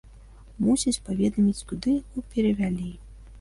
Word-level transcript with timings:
Мусяць 0.67 1.01
паведаміць, 1.09 1.65
куды 1.73 1.93
яго 1.99 2.25
перавялі. 2.33 2.89